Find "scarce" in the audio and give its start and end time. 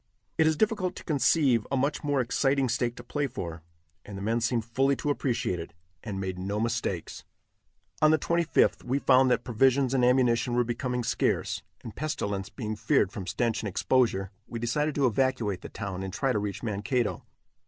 11.03-11.61